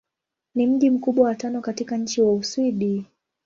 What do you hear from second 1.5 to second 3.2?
katika nchi wa Uswidi.